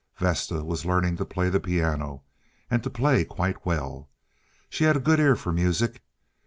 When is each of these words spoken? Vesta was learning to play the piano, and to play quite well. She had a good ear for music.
Vesta 0.17 0.63
was 0.63 0.83
learning 0.83 1.15
to 1.17 1.25
play 1.25 1.47
the 1.51 1.59
piano, 1.59 2.23
and 2.71 2.81
to 2.81 2.89
play 2.89 3.23
quite 3.23 3.63
well. 3.67 4.09
She 4.67 4.85
had 4.85 4.97
a 4.97 4.99
good 4.99 5.19
ear 5.19 5.35
for 5.35 5.53
music. 5.53 6.01